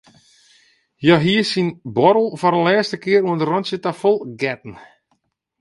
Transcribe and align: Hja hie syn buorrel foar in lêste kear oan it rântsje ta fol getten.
Hja 1.03 1.15
hie 1.23 1.43
syn 1.51 1.69
buorrel 1.95 2.29
foar 2.39 2.55
in 2.57 2.65
lêste 2.67 2.97
kear 3.03 3.23
oan 3.25 3.41
it 3.41 3.47
rântsje 3.49 3.77
ta 3.79 3.91
fol 4.01 4.17
getten. 4.41 4.73